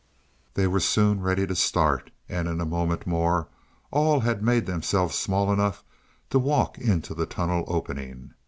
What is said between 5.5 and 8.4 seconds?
enough to walk into the tunnel opening.